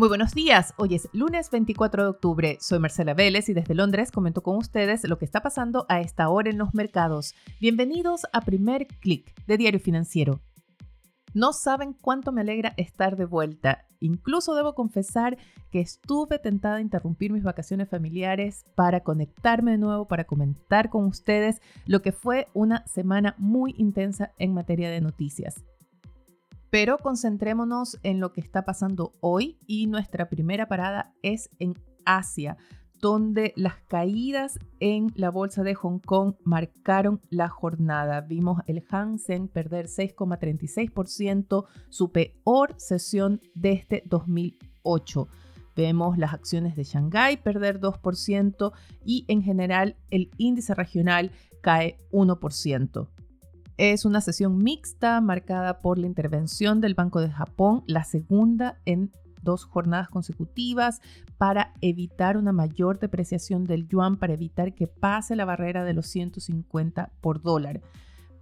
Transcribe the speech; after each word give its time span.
Muy 0.00 0.08
buenos 0.08 0.32
días, 0.32 0.72
hoy 0.78 0.94
es 0.94 1.10
lunes 1.12 1.50
24 1.50 2.04
de 2.04 2.08
octubre, 2.08 2.56
soy 2.58 2.78
Marcela 2.78 3.12
Vélez 3.12 3.50
y 3.50 3.52
desde 3.52 3.74
Londres 3.74 4.10
comento 4.10 4.42
con 4.42 4.56
ustedes 4.56 5.06
lo 5.06 5.18
que 5.18 5.26
está 5.26 5.42
pasando 5.42 5.84
a 5.90 6.00
esta 6.00 6.30
hora 6.30 6.48
en 6.48 6.56
los 6.56 6.72
mercados. 6.72 7.34
Bienvenidos 7.60 8.22
a 8.32 8.40
Primer 8.40 8.86
Click 8.86 9.34
de 9.44 9.58
Diario 9.58 9.78
Financiero. 9.78 10.40
No 11.34 11.52
saben 11.52 11.92
cuánto 11.92 12.32
me 12.32 12.40
alegra 12.40 12.72
estar 12.78 13.18
de 13.18 13.26
vuelta. 13.26 13.84
Incluso 14.00 14.54
debo 14.54 14.74
confesar 14.74 15.36
que 15.70 15.80
estuve 15.80 16.38
tentada 16.38 16.76
a 16.76 16.80
interrumpir 16.80 17.30
mis 17.30 17.42
vacaciones 17.42 17.90
familiares 17.90 18.64
para 18.74 19.00
conectarme 19.00 19.72
de 19.72 19.78
nuevo, 19.78 20.08
para 20.08 20.24
comentar 20.24 20.88
con 20.88 21.04
ustedes 21.04 21.60
lo 21.84 22.00
que 22.00 22.12
fue 22.12 22.46
una 22.54 22.86
semana 22.86 23.34
muy 23.36 23.74
intensa 23.76 24.32
en 24.38 24.54
materia 24.54 24.90
de 24.90 25.02
noticias. 25.02 25.62
Pero 26.70 26.98
concentrémonos 26.98 27.98
en 28.04 28.20
lo 28.20 28.32
que 28.32 28.40
está 28.40 28.64
pasando 28.64 29.14
hoy 29.20 29.58
y 29.66 29.88
nuestra 29.88 30.28
primera 30.28 30.68
parada 30.68 31.12
es 31.22 31.50
en 31.58 31.74
Asia, 32.04 32.56
donde 33.00 33.52
las 33.56 33.80
caídas 33.88 34.58
en 34.78 35.10
la 35.16 35.30
bolsa 35.30 35.64
de 35.64 35.74
Hong 35.74 35.98
Kong 35.98 36.34
marcaron 36.44 37.20
la 37.28 37.48
jornada. 37.48 38.20
Vimos 38.20 38.60
el 38.66 38.82
Hang 38.82 39.18
Seng 39.18 39.48
perder 39.48 39.86
6,36%, 39.86 41.64
su 41.88 42.12
peor 42.12 42.74
sesión 42.76 43.40
desde 43.54 44.04
2008. 44.06 45.28
Vemos 45.74 46.18
las 46.18 46.34
acciones 46.34 46.76
de 46.76 46.84
Shanghái 46.84 47.38
perder 47.38 47.80
2% 47.80 48.72
y 49.04 49.24
en 49.28 49.42
general 49.42 49.96
el 50.10 50.30
índice 50.36 50.74
regional 50.74 51.32
cae 51.62 51.96
1%. 52.12 53.08
Es 53.82 54.04
una 54.04 54.20
sesión 54.20 54.58
mixta 54.58 55.22
marcada 55.22 55.78
por 55.78 55.96
la 55.96 56.06
intervención 56.06 56.82
del 56.82 56.92
Banco 56.92 57.18
de 57.22 57.30
Japón, 57.30 57.82
la 57.86 58.04
segunda 58.04 58.78
en 58.84 59.10
dos 59.40 59.64
jornadas 59.64 60.10
consecutivas 60.10 61.00
para 61.38 61.72
evitar 61.80 62.36
una 62.36 62.52
mayor 62.52 62.98
depreciación 62.98 63.64
del 63.64 63.88
yuan, 63.88 64.18
para 64.18 64.34
evitar 64.34 64.74
que 64.74 64.86
pase 64.86 65.34
la 65.34 65.46
barrera 65.46 65.82
de 65.82 65.94
los 65.94 66.08
150 66.08 67.10
por 67.22 67.40
dólar. 67.40 67.80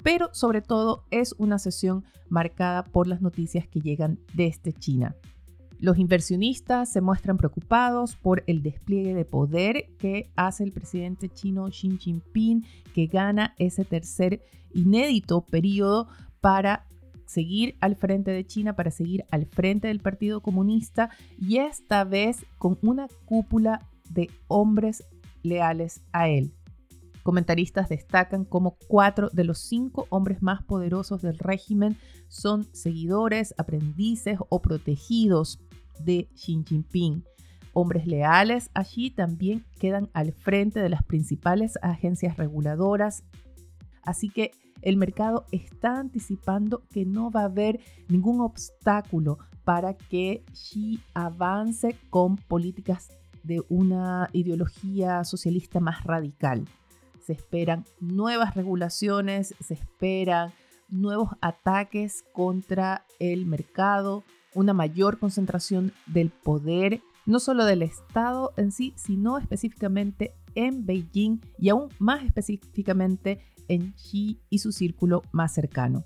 Pero 0.02 0.28
sobre 0.32 0.60
todo 0.60 1.04
es 1.12 1.36
una 1.38 1.60
sesión 1.60 2.04
marcada 2.28 2.82
por 2.82 3.06
las 3.06 3.22
noticias 3.22 3.68
que 3.68 3.80
llegan 3.80 4.18
desde 4.34 4.72
China. 4.72 5.14
Los 5.80 5.98
inversionistas 5.98 6.90
se 6.90 7.00
muestran 7.00 7.36
preocupados 7.36 8.16
por 8.16 8.42
el 8.48 8.62
despliegue 8.62 9.14
de 9.14 9.24
poder 9.24 9.86
que 9.98 10.30
hace 10.34 10.64
el 10.64 10.72
presidente 10.72 11.28
chino 11.28 11.68
Xi 11.68 11.96
Jinping, 11.98 12.64
que 12.92 13.06
gana 13.06 13.54
ese 13.58 13.84
tercer 13.84 14.42
inédito 14.74 15.42
periodo 15.42 16.08
para 16.40 16.86
seguir 17.26 17.76
al 17.80 17.94
frente 17.94 18.32
de 18.32 18.44
China, 18.44 18.74
para 18.74 18.90
seguir 18.90 19.24
al 19.30 19.46
frente 19.46 19.88
del 19.88 20.00
Partido 20.00 20.40
Comunista 20.40 21.10
y 21.38 21.58
esta 21.58 22.02
vez 22.02 22.44
con 22.58 22.78
una 22.82 23.06
cúpula 23.24 23.86
de 24.10 24.30
hombres 24.48 25.04
leales 25.42 26.02
a 26.12 26.28
él. 26.28 26.54
Comentaristas 27.22 27.88
destacan 27.88 28.44
como 28.44 28.78
cuatro 28.88 29.28
de 29.32 29.44
los 29.44 29.58
cinco 29.58 30.06
hombres 30.08 30.42
más 30.42 30.64
poderosos 30.64 31.20
del 31.20 31.38
régimen 31.38 31.98
son 32.28 32.64
seguidores, 32.72 33.54
aprendices 33.58 34.38
o 34.48 34.62
protegidos 34.62 35.58
de 36.04 36.28
Xi 36.34 36.62
Jinping. 36.66 37.24
Hombres 37.72 38.06
leales 38.06 38.70
allí 38.74 39.10
también 39.10 39.64
quedan 39.78 40.08
al 40.12 40.32
frente 40.32 40.80
de 40.80 40.88
las 40.88 41.02
principales 41.04 41.78
agencias 41.82 42.36
reguladoras. 42.36 43.24
Así 44.02 44.28
que 44.28 44.52
el 44.82 44.96
mercado 44.96 45.44
está 45.52 45.98
anticipando 45.98 46.82
que 46.90 47.04
no 47.04 47.30
va 47.30 47.42
a 47.42 47.46
haber 47.46 47.80
ningún 48.08 48.40
obstáculo 48.40 49.38
para 49.64 49.94
que 49.94 50.44
Xi 50.52 51.00
avance 51.14 51.96
con 52.10 52.36
políticas 52.36 53.10
de 53.42 53.62
una 53.68 54.28
ideología 54.32 55.24
socialista 55.24 55.80
más 55.80 56.04
radical. 56.04 56.66
Se 57.20 57.32
esperan 57.32 57.84
nuevas 58.00 58.54
regulaciones, 58.54 59.54
se 59.60 59.74
esperan 59.74 60.52
nuevos 60.88 61.30
ataques 61.40 62.24
contra 62.32 63.04
el 63.18 63.46
mercado, 63.46 64.24
una 64.58 64.74
mayor 64.74 65.18
concentración 65.18 65.92
del 66.06 66.30
poder, 66.30 67.00
no 67.26 67.38
solo 67.38 67.64
del 67.64 67.82
Estado 67.82 68.52
en 68.56 68.72
sí, 68.72 68.92
sino 68.96 69.38
específicamente 69.38 70.34
en 70.54 70.84
Beijing 70.84 71.40
y 71.58 71.68
aún 71.68 71.88
más 71.98 72.24
específicamente 72.24 73.40
en 73.68 73.92
Xi 73.92 74.40
y 74.50 74.58
su 74.58 74.72
círculo 74.72 75.22
más 75.30 75.54
cercano. 75.54 76.04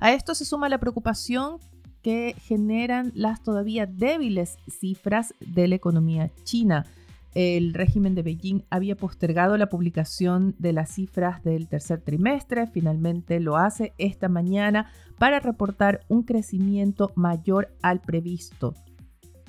A 0.00 0.12
esto 0.12 0.34
se 0.34 0.44
suma 0.44 0.68
la 0.68 0.80
preocupación 0.80 1.58
que 2.02 2.34
generan 2.40 3.12
las 3.14 3.42
todavía 3.42 3.86
débiles 3.86 4.56
cifras 4.68 5.32
de 5.40 5.68
la 5.68 5.76
economía 5.76 6.32
china. 6.42 6.86
El 7.40 7.72
régimen 7.72 8.16
de 8.16 8.24
Beijing 8.24 8.62
había 8.68 8.96
postergado 8.96 9.56
la 9.56 9.68
publicación 9.68 10.56
de 10.58 10.72
las 10.72 10.90
cifras 10.90 11.44
del 11.44 11.68
tercer 11.68 12.00
trimestre, 12.00 12.66
finalmente 12.66 13.38
lo 13.38 13.56
hace 13.56 13.94
esta 13.96 14.28
mañana 14.28 14.90
para 15.20 15.38
reportar 15.38 16.00
un 16.08 16.24
crecimiento 16.24 17.12
mayor 17.14 17.72
al 17.80 18.00
previsto. 18.00 18.74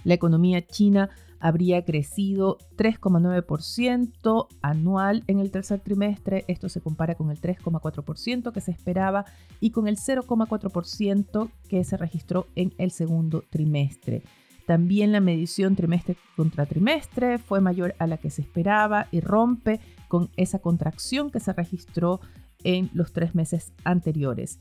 La 0.04 0.14
economía 0.14 0.64
china 0.68 1.10
habría 1.40 1.84
crecido 1.84 2.60
3,9% 2.78 4.48
anual 4.62 5.24
en 5.26 5.40
el 5.40 5.50
tercer 5.50 5.80
trimestre. 5.80 6.46
Esto 6.48 6.70
se 6.70 6.82
compara 6.82 7.16
con 7.16 7.32
el 7.32 7.42
3,4% 7.42 8.52
que 8.52 8.62
se 8.62 8.70
esperaba 8.70 9.26
y 9.60 9.72
con 9.72 9.88
el 9.88 9.98
0,4% 9.98 11.50
que 11.68 11.84
se 11.84 11.98
registró 11.98 12.46
en 12.54 12.72
el 12.78 12.92
segundo 12.92 13.44
trimestre. 13.50 14.22
También 14.70 15.12
la 15.12 15.20
medición 15.20 15.76
trimestre 15.76 16.16
contra 16.36 16.68
trimestre 16.68 17.40
fue 17.40 17.60
mayor 17.60 17.96
a 17.98 18.06
la 18.06 18.18
que 18.18 18.30
se 18.30 18.44
esperaba 18.44 19.08
y 19.10 19.20
rompe 19.20 19.80
con 20.08 20.30
esa 20.38 20.60
contracción 20.60 21.32
que 21.32 21.40
se 21.40 21.54
registró 21.54 22.20
en 22.64 22.92
los 22.94 23.12
tres 23.12 23.34
meses 23.34 23.74
anteriores. 23.84 24.60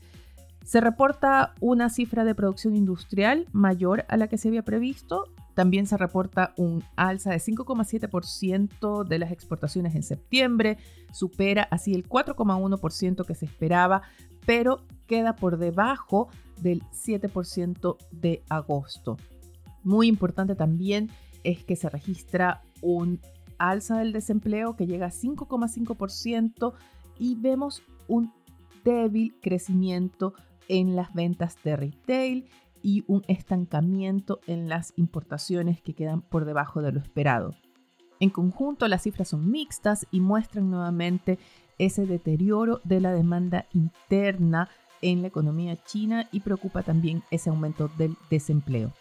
Se 0.65 0.81
reporta 0.81 1.53
una 1.59 1.91
cifra 1.91 2.23
de 2.23 2.33
producción 2.33 2.75
industrial 2.75 3.45
mayor 3.51 4.05
a 4.09 4.17
la 4.17 4.27
que 4.27 4.39
se 4.39 4.47
había 4.47 4.63
previsto. 4.63 5.25
También 5.53 5.85
se 5.85 5.95
reporta 5.95 6.55
un 6.57 6.83
alza 6.95 7.29
de 7.29 7.37
5,7% 7.37 9.07
de 9.07 9.19
las 9.19 9.31
exportaciones 9.31 9.93
en 9.93 10.01
septiembre, 10.01 10.79
supera 11.13 11.67
así 11.69 11.93
el 11.93 12.09
4,1% 12.09 13.27
que 13.27 13.35
se 13.35 13.45
esperaba, 13.45 14.01
pero 14.47 14.81
queda 15.05 15.35
por 15.35 15.59
debajo 15.59 16.29
del 16.59 16.81
7% 16.93 17.95
de 18.09 18.41
agosto. 18.49 19.17
Muy 19.83 20.07
importante 20.07 20.55
también 20.55 21.09
es 21.43 21.63
que 21.63 21.75
se 21.75 21.89
registra 21.89 22.61
un 22.81 23.19
alza 23.57 23.99
del 23.99 24.13
desempleo 24.13 24.75
que 24.75 24.87
llega 24.87 25.07
a 25.07 25.11
5,5% 25.11 26.73
y 27.17 27.35
vemos 27.35 27.83
un 28.07 28.31
débil 28.83 29.35
crecimiento 29.41 30.33
en 30.67 30.95
las 30.95 31.13
ventas 31.13 31.57
de 31.63 31.75
retail 31.75 32.45
y 32.81 33.03
un 33.07 33.23
estancamiento 33.27 34.39
en 34.47 34.69
las 34.69 34.93
importaciones 34.95 35.81
que 35.81 35.93
quedan 35.93 36.21
por 36.21 36.45
debajo 36.45 36.81
de 36.81 36.93
lo 36.93 36.99
esperado. 36.99 37.55
En 38.21 38.29
conjunto, 38.29 38.87
las 38.87 39.03
cifras 39.03 39.29
son 39.29 39.49
mixtas 39.49 40.07
y 40.11 40.19
muestran 40.19 40.69
nuevamente 40.69 41.39
ese 41.77 42.05
deterioro 42.05 42.81
de 42.83 42.99
la 42.99 43.13
demanda 43.13 43.65
interna 43.73 44.69
en 45.01 45.21
la 45.21 45.29
economía 45.29 45.77
china 45.77 46.27
y 46.31 46.41
preocupa 46.41 46.83
también 46.83 47.23
ese 47.31 47.49
aumento 47.49 47.89
del 47.97 48.17
desempleo. 48.29 48.93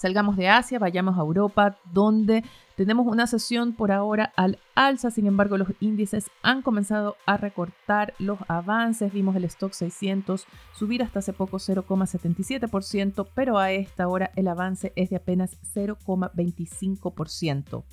Salgamos 0.00 0.36
de 0.38 0.48
Asia, 0.48 0.78
vayamos 0.78 1.18
a 1.18 1.20
Europa, 1.20 1.76
donde 1.92 2.42
tenemos 2.74 3.06
una 3.06 3.26
sesión 3.26 3.74
por 3.74 3.92
ahora 3.92 4.32
al 4.34 4.58
alza, 4.74 5.10
sin 5.10 5.26
embargo 5.26 5.58
los 5.58 5.68
índices 5.78 6.30
han 6.42 6.62
comenzado 6.62 7.16
a 7.26 7.36
recortar 7.36 8.14
los 8.18 8.38
avances, 8.48 9.12
vimos 9.12 9.36
el 9.36 9.44
stock 9.44 9.74
600 9.74 10.46
subir 10.72 11.02
hasta 11.02 11.18
hace 11.18 11.34
poco 11.34 11.58
0,77%, 11.58 13.28
pero 13.34 13.58
a 13.58 13.72
esta 13.72 14.08
hora 14.08 14.30
el 14.36 14.48
avance 14.48 14.94
es 14.96 15.10
de 15.10 15.16
apenas 15.16 15.58
0,25%. 15.74 17.84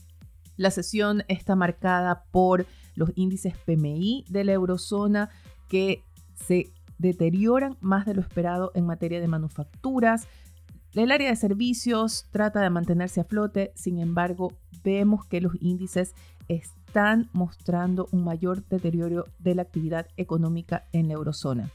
La 0.55 0.71
sesión 0.71 1.25
está 1.27 1.57
marcada 1.57 2.23
por 2.31 2.65
los 2.95 3.11
índices 3.15 3.53
PMI 3.65 4.23
de 4.29 4.45
la 4.45 4.53
eurozona 4.53 5.29
que 5.67 6.05
se 6.35 6.71
deterioran 6.99 7.75
más 7.81 8.05
de 8.05 8.13
lo 8.13 8.21
esperado 8.21 8.71
en 8.75 8.85
materia 8.85 9.19
de 9.19 9.27
manufacturas, 9.27 10.29
el 10.93 11.11
área 11.11 11.29
de 11.29 11.35
servicios 11.35 12.25
trata 12.31 12.61
de 12.61 12.69
mantenerse 12.69 13.21
a 13.21 13.25
flote, 13.25 13.71
sin 13.75 13.99
embargo, 13.99 14.53
vemos 14.83 15.25
que 15.25 15.41
los 15.41 15.53
índices 15.59 16.13
están 16.47 17.29
mostrando 17.33 18.07
un 18.11 18.23
mayor 18.23 18.65
deterioro 18.67 19.25
de 19.39 19.55
la 19.55 19.63
actividad 19.63 20.07
económica 20.17 20.85
en 20.93 21.07
la 21.07 21.15
eurozona. 21.15 21.69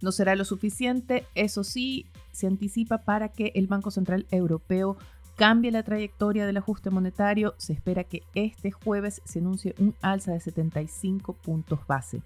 No 0.00 0.12
será 0.12 0.34
lo 0.34 0.44
suficiente, 0.44 1.24
eso 1.34 1.64
sí, 1.64 2.06
se 2.32 2.46
anticipa 2.46 2.98
para 2.98 3.28
que 3.28 3.52
el 3.54 3.66
Banco 3.66 3.90
Central 3.90 4.26
Europeo 4.30 4.96
cambie 5.36 5.70
la 5.70 5.82
trayectoria 5.82 6.46
del 6.46 6.56
ajuste 6.56 6.90
monetario. 6.90 7.54
Se 7.58 7.72
espera 7.72 8.04
que 8.04 8.22
este 8.34 8.70
jueves 8.70 9.22
se 9.24 9.38
anuncie 9.38 9.74
un 9.78 9.94
alza 10.02 10.32
de 10.32 10.40
75 10.40 11.34
puntos 11.34 11.86
base. 11.86 12.22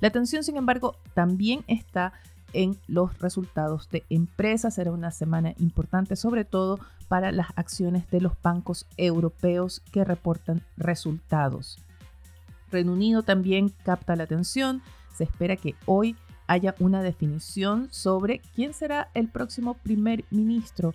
La 0.00 0.08
atención, 0.08 0.42
sin 0.42 0.56
embargo, 0.56 0.96
también 1.14 1.64
está 1.66 2.12
en 2.52 2.78
los 2.86 3.18
resultados 3.18 3.88
de 3.90 4.04
empresas. 4.10 4.74
Será 4.74 4.92
una 4.92 5.10
semana 5.10 5.54
importante, 5.58 6.16
sobre 6.16 6.44
todo 6.44 6.78
para 7.08 7.32
las 7.32 7.48
acciones 7.56 8.10
de 8.10 8.20
los 8.20 8.32
bancos 8.42 8.86
europeos 8.96 9.82
que 9.92 10.04
reportan 10.04 10.62
resultados. 10.76 11.78
Reino 12.70 12.92
Unido 12.92 13.22
también 13.22 13.68
capta 13.84 14.16
la 14.16 14.24
atención. 14.24 14.82
Se 15.14 15.24
espera 15.24 15.56
que 15.56 15.74
hoy 15.86 16.16
haya 16.46 16.74
una 16.80 17.02
definición 17.02 17.88
sobre 17.90 18.40
quién 18.54 18.74
será 18.74 19.10
el 19.14 19.28
próximo 19.28 19.74
primer 19.74 20.24
ministro. 20.30 20.94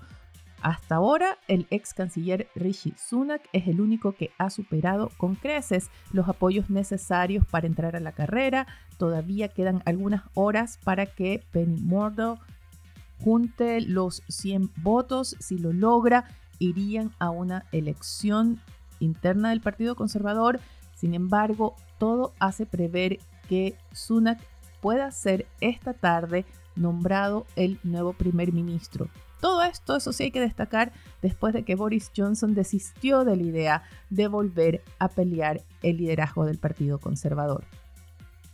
Hasta 0.68 0.96
ahora, 0.96 1.38
el 1.48 1.66
ex 1.70 1.94
canciller 1.94 2.50
Rishi 2.54 2.94
Sunak 2.98 3.42
es 3.54 3.70
el 3.70 3.80
único 3.80 4.12
que 4.12 4.32
ha 4.38 4.50
superado 4.50 5.12
con 5.16 5.36
creces 5.36 5.90
los 6.12 6.28
apoyos 6.28 6.70
necesarios 6.70 7.48
para 7.48 7.68
entrar 7.68 7.96
a 7.96 8.02
la 8.02 8.12
carrera. 8.12 8.68
Todavía 8.98 9.48
quedan 9.48 9.82
algunas 9.86 10.24
horas 10.34 10.78
para 10.84 11.06
que 11.06 11.42
Penny 11.54 11.80
Mordor 11.80 12.40
junte 13.24 13.80
los 13.80 14.24
100 14.28 14.72
votos. 14.84 15.38
Si 15.40 15.58
lo 15.58 15.72
logra, 15.72 16.26
irían 16.60 17.12
a 17.18 17.30
una 17.30 17.64
elección 17.72 18.60
interna 19.00 19.52
del 19.52 19.62
Partido 19.62 19.96
Conservador. 19.96 20.60
Sin 20.96 21.14
embargo, 21.14 21.78
todo 21.98 22.34
hace 22.40 22.66
prever 22.66 23.20
que 23.48 23.78
Sunak 23.94 24.42
pueda 24.82 25.12
ser 25.12 25.48
esta 25.62 25.94
tarde 25.94 26.44
nombrado 26.76 27.46
el 27.56 27.80
nuevo 27.84 28.12
primer 28.12 28.52
ministro. 28.52 29.08
Todo 29.40 29.64
esto, 29.64 29.96
eso 29.96 30.14
sí 30.14 30.24
hay 30.24 30.32
que 30.32 30.42
destacar, 30.42 30.92
después 31.22 31.54
de 31.54 31.64
que 31.64 31.76
Boris 31.76 32.12
Johnson 32.16 32.56
desistió 32.56 33.24
de 33.24 33.36
la 33.36 33.44
idea 33.44 33.84
de 34.10 34.28
volver 34.28 34.84
a 35.00 35.10
pelear 35.10 35.62
el 35.84 35.98
liderazgo 35.98 36.46
del 36.46 36.58
Partido 36.58 37.00
Conservador. 37.00 37.64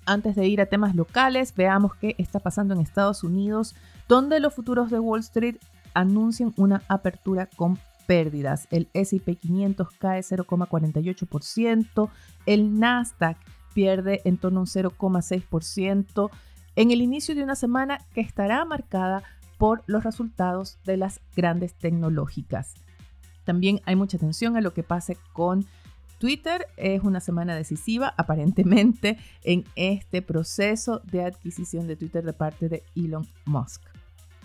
Antes 0.06 0.36
de 0.36 0.48
ir 0.48 0.60
a 0.60 0.66
temas 0.66 0.96
locales, 0.96 1.56
veamos 1.56 1.96
qué 1.96 2.16
está 2.18 2.40
pasando 2.40 2.74
en 2.74 2.82
Estados 2.82 3.24
Unidos, 3.24 3.76
donde 4.10 4.42
los 4.42 4.54
futuros 4.54 4.92
de 4.92 5.00
Wall 5.00 5.22
Street 5.22 5.56
anuncian 5.94 6.54
una 6.58 6.84
apertura 6.90 7.46
con 7.46 7.80
pérdidas. 8.06 8.68
El 8.70 8.90
SP 8.92 9.36
500 9.36 9.88
cae 9.98 10.22
0,48%, 10.22 12.10
el 12.46 12.80
Nasdaq 12.80 13.38
pierde 13.74 14.22
en 14.26 14.38
torno 14.38 14.60
a 14.60 14.64
un 14.64 14.68
0,6% 14.68 16.30
en 16.76 16.92
el 16.92 17.02
inicio 17.02 17.36
de 17.36 17.44
una 17.44 17.56
semana 17.56 18.00
que 18.14 18.22
estará 18.22 18.66
marcada 18.66 19.24
por 19.64 19.82
los 19.88 20.04
resultados 20.04 20.78
de 20.84 20.98
las 20.98 21.22
grandes 21.38 21.74
tecnológicas. 21.74 22.74
También 23.46 23.80
hay 23.86 23.96
mucha 23.96 24.18
atención 24.18 24.58
a 24.58 24.62
lo 24.62 24.74
que 24.74 24.84
pase 24.84 25.18
con 25.32 25.66
Twitter. 26.18 26.68
Es 26.76 27.02
una 27.02 27.22
semana 27.22 27.56
decisiva, 27.56 28.14
aparentemente, 28.18 29.18
en 29.42 29.64
este 29.78 30.22
proceso 30.22 31.00
de 31.06 31.24
adquisición 31.24 31.88
de 31.88 31.96
Twitter 31.96 32.26
de 32.26 32.34
parte 32.34 32.68
de 32.68 32.84
Elon 32.94 33.26
Musk. 33.46 33.82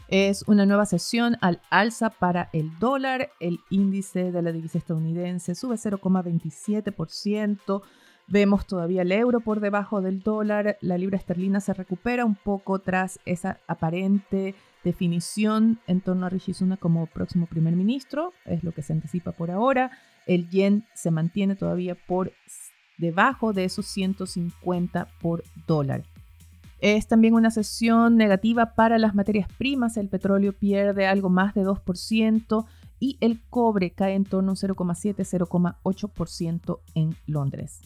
Es 0.07 0.45
una 0.47 0.67
nueva 0.67 0.87
sesión 0.87 1.37
al 1.41 1.61
alza 1.69 2.11
para 2.11 2.49
el 2.53 2.79
dólar. 2.79 3.33
El 3.41 3.59
índice 3.71 4.31
de 4.31 4.41
la 4.41 4.53
divisa 4.53 4.79
estadounidense 4.79 5.57
sube 5.57 5.75
0,27%. 5.75 7.83
Vemos 8.29 8.67
todavía 8.67 9.03
el 9.03 9.11
euro 9.11 9.41
por 9.41 9.59
debajo 9.59 10.01
del 10.01 10.21
dólar, 10.21 10.77
la 10.83 10.99
libra 10.99 11.17
esterlina 11.17 11.61
se 11.61 11.73
recupera 11.73 12.27
un 12.27 12.35
poco 12.35 12.79
tras 12.79 13.19
esa 13.25 13.59
aparente 13.67 14.55
definición 14.89 15.79
en 15.87 16.01
torno 16.01 16.27
a 16.27 16.31
Rishi 16.31 16.55
Sunak 16.55 16.81
como 16.81 17.07
próximo 17.07 17.47
primer 17.47 17.77
ministro, 17.77 18.33
es 18.47 18.65
lo 18.65 18.73
que 18.73 18.83
se 18.83 18.95
anticipa 18.95 19.33
por 19.33 19.51
ahora. 19.51 19.91
El 20.27 20.49
yen 20.49 20.87
se 20.95 21.11
mantiene 21.11 21.57
todavía 21.57 21.95
por 21.95 22.33
debajo 22.97 23.53
de 23.53 23.65
esos 23.65 23.85
150 23.87 25.09
por 25.21 25.45
dólar. 25.67 26.05
Es 26.81 27.07
también 27.07 27.35
una 27.35 27.51
sesión 27.51 28.17
negativa 28.17 28.75
para 28.75 28.99
las 28.99 29.15
materias 29.15 29.49
primas, 29.59 29.97
el 29.97 30.09
petróleo 30.09 30.53
pierde 30.53 31.07
algo 31.07 31.29
más 31.29 31.55
de 31.55 31.65
2% 31.65 32.67
y 33.01 33.17
el 33.21 33.41
cobre 33.51 33.91
cae 33.91 34.15
en 34.15 34.25
torno 34.25 34.51
a 34.51 34.53
un 34.53 34.57
0,7-0,8% 34.57 36.81
en 36.95 37.17
Londres. 37.27 37.81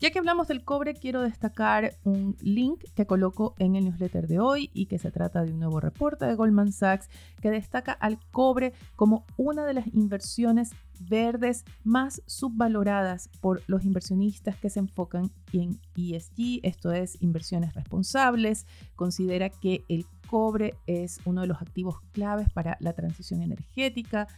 Ya 0.00 0.10
que 0.10 0.18
hablamos 0.18 0.48
del 0.48 0.64
cobre, 0.64 0.94
quiero 0.94 1.20
destacar 1.20 1.98
un 2.04 2.34
link 2.40 2.84
que 2.94 3.04
coloco 3.04 3.54
en 3.58 3.76
el 3.76 3.84
newsletter 3.84 4.28
de 4.28 4.40
hoy 4.40 4.70
y 4.72 4.86
que 4.86 4.98
se 4.98 5.10
trata 5.10 5.44
de 5.44 5.52
un 5.52 5.58
nuevo 5.58 5.78
reporte 5.78 6.24
de 6.24 6.36
Goldman 6.36 6.72
Sachs 6.72 7.10
que 7.42 7.50
destaca 7.50 7.92
al 7.92 8.18
cobre 8.30 8.72
como 8.96 9.26
una 9.36 9.66
de 9.66 9.74
las 9.74 9.86
inversiones 9.88 10.70
verdes 11.00 11.66
más 11.84 12.22
subvaloradas 12.24 13.28
por 13.42 13.62
los 13.66 13.84
inversionistas 13.84 14.56
que 14.56 14.70
se 14.70 14.78
enfocan 14.78 15.30
en 15.52 15.78
ESG, 15.94 16.60
esto 16.62 16.92
es 16.92 17.20
inversiones 17.20 17.74
responsables. 17.74 18.66
Considera 18.96 19.50
que 19.50 19.84
el 19.90 20.06
cobre 20.30 20.76
es 20.86 21.20
uno 21.26 21.42
de 21.42 21.46
los 21.46 21.60
activos 21.60 22.00
claves 22.12 22.48
para 22.50 22.78
la 22.80 22.94
transición 22.94 23.42
energética, 23.42 24.28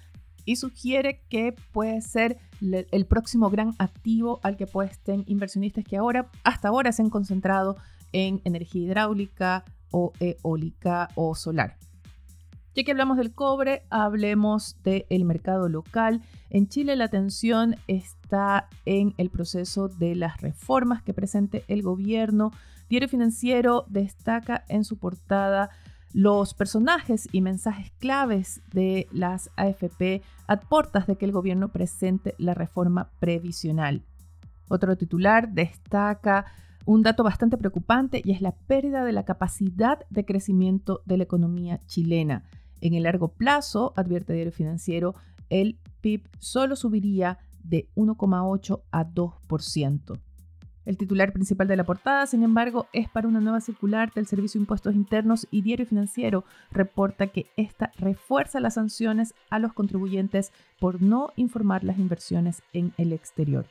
y 0.45 0.57
sugiere 0.57 1.23
que 1.29 1.55
puede 1.73 2.01
ser 2.01 2.39
el 2.61 3.07
próximo 3.07 3.51
gran 3.51 3.75
activo 3.79 4.41
al 4.43 4.57
que 4.57 4.67
puesten 4.67 5.25
inversionistas 5.27 5.85
que 5.85 5.97
ahora, 5.97 6.31
hasta 6.45 6.69
ahora 6.69 6.93
se 6.93 7.03
han 7.03 7.11
concentrado 7.11 7.77
en 8.13 8.41
energía 8.45 8.83
hidráulica 8.83 9.65
o 9.91 10.13
eólica 10.21 11.09
o 11.15 11.35
solar. 11.35 11.77
Ya 12.75 12.85
que 12.85 12.93
hablamos 12.93 13.19
del 13.19 13.35
cobre, 13.35 13.83
hablemos 13.91 14.77
del 14.83 15.25
mercado 15.27 15.69
local. 15.69 16.23
En 16.49 16.69
Chile 16.69 16.97
la 16.97 17.05
atención 17.05 17.77
está 17.87 18.69
en 18.87 19.13
el 19.19 19.29
proceso 19.29 19.89
de 19.89 20.15
las 20.15 20.41
reformas 20.41 21.03
que 21.03 21.13
presente 21.13 21.65
el 21.69 21.83
gobierno. 21.83 22.51
Diario 22.89 23.11
Financiero 23.11 23.85
destaca 23.89 24.65
en 24.69 24.85
su 24.85 24.97
portada 24.97 25.69
los 26.13 26.55
personajes 26.55 27.29
y 27.33 27.41
mensajes 27.41 27.91
claves 27.99 28.63
de 28.73 29.09
las 29.13 29.51
AFP 29.57 30.23
aportas 30.47 31.07
de 31.07 31.17
que 31.17 31.25
el 31.25 31.33
gobierno 31.33 31.73
presente 31.73 32.35
la 32.39 32.55
reforma 32.55 33.11
previsional. 33.19 34.03
Otro 34.69 34.97
titular 34.97 35.53
destaca 35.53 36.47
un 36.85 37.03
dato 37.03 37.23
bastante 37.23 37.57
preocupante 37.57 38.21
y 38.25 38.33
es 38.33 38.41
la 38.41 38.53
pérdida 38.53 39.05
de 39.05 39.13
la 39.13 39.25
capacidad 39.25 40.01
de 40.11 40.25
crecimiento 40.25 41.03
de 41.07 41.17
la 41.17 41.25
economía 41.25 41.79
chilena. 41.87 42.45
En 42.81 42.95
el 42.95 43.05
largo 43.05 43.29
plazo, 43.29 43.93
advierte 43.97 44.33
Diario 44.33 44.53
Financiero, 44.53 45.15
el 45.51 45.79
PIB 46.01 46.29
solo 46.39 46.75
subiría 46.77 47.39
de 47.63 47.89
1,8 47.95 48.83
a 48.91 49.05
2%. 49.07 50.21
El 50.85 50.97
titular 50.97 51.33
principal 51.33 51.69
de 51.69 51.77
la 51.77 51.85
portada, 51.85 52.27
sin 52.27 52.43
embargo, 52.43 52.89
es 52.93 53.09
para 53.09 53.29
una 53.29 53.41
nueva 53.41 53.61
circular 53.61 54.13
del 54.13 54.27
Servicio 54.27 54.59
de 54.59 54.63
Impuestos 54.63 54.95
Internos 54.95 55.47
y 55.51 55.63
Diario 55.63 55.87
Financiero 55.87 56.45
reporta 56.73 57.29
que 57.29 57.47
esta 57.57 57.93
refuerza 57.99 58.59
las 58.59 58.75
sanciones 58.75 59.35
a 59.49 59.61
los 59.61 59.73
contribuyentes 59.73 60.53
por 60.81 61.01
no 61.01 61.33
informar 61.37 61.85
las 61.85 61.99
inversiones 61.99 62.63
en 62.73 62.93
el 62.99 63.13
exterior. 63.13 63.67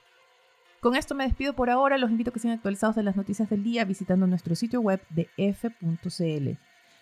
Con 0.80 0.96
esto 0.96 1.14
me 1.14 1.26
despido 1.26 1.54
por 1.54 1.70
ahora, 1.70 1.98
los 1.98 2.10
invito 2.10 2.30
a 2.30 2.34
que 2.34 2.40
sean 2.40 2.56
actualizados 2.56 2.96
de 2.96 3.04
las 3.04 3.16
noticias 3.16 3.50
del 3.50 3.64
día 3.64 3.86
visitando 3.86 4.26
nuestro 4.26 4.56
sitio 4.56 4.80
web 4.80 5.02
de 5.10 5.30
f.cl. 5.38 6.58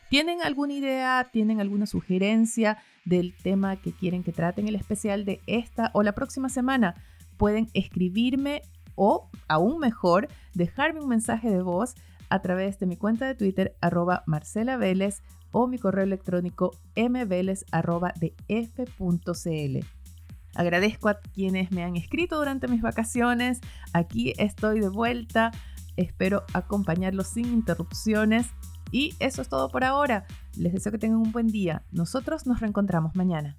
¿Tienen 0.10 0.42
alguna 0.42 0.74
idea, 0.74 1.30
tienen 1.32 1.62
alguna 1.62 1.86
sugerencia 1.86 2.80
del 3.06 3.36
tema 3.44 3.75
que 3.75 3.94
quieren 3.94 4.24
que 4.24 4.32
traten 4.32 4.68
el 4.68 4.75
especial 4.75 5.24
de 5.24 5.39
esta 5.46 5.92
o 5.94 6.01
la 6.01 6.13
próxima 6.13 6.50
semana? 6.50 6.96
Pueden 7.38 7.70
escribirme 7.74 8.63
o, 9.00 9.29
aún 9.48 9.79
mejor, 9.79 10.27
dejarme 10.53 11.00
un 11.00 11.08
mensaje 11.08 11.50
de 11.50 11.62
voz 11.62 11.96
a 12.29 12.41
través 12.41 12.79
de 12.79 12.86
mi 12.86 12.98
cuenta 12.98 13.25
de 13.25 13.34
Twitter 13.34 13.77
arroba 13.79 14.24
Marcela 14.27 14.75
Vélez 14.75 15.24
o 15.51 15.68
mi 15.68 15.79
correo 15.79 16.03
electrónico 16.03 16.72
mveles. 16.98 17.65
Agradezco 20.53 21.08
a 21.10 21.20
quienes 21.34 21.72
me 21.72 21.84
han 21.84 21.96
escrito 21.96 22.38
durante 22.38 22.68
mis 22.68 22.82
vacaciones. 22.82 23.62
Aquí 23.94 24.34
estoy 24.38 24.82
de 24.82 24.89
vuelta. 24.89 25.51
Espero 25.96 26.44
acompañarlos 26.53 27.27
sin 27.27 27.46
interrupciones. 27.46 28.48
Y 28.91 29.15
eso 29.20 29.41
es 29.41 29.48
todo 29.48 29.70
por 29.70 29.86
ahora. 29.86 30.25
Les 30.58 30.74
deseo 30.74 30.91
que 30.91 30.98
tengan 30.98 31.22
un 31.22 31.32
buen 31.32 31.48
día. 31.48 31.84
Nosotros 31.91 32.46
nos 32.46 32.60
reencontramos 32.60 33.15
mañana. 33.15 33.58